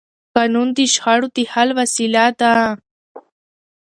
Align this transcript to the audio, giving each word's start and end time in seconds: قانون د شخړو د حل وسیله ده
قانون 0.35 0.67
د 0.77 0.79
شخړو 0.93 1.27
د 1.35 1.37
حل 1.51 1.69
وسیله 1.79 2.25
ده 2.39 2.51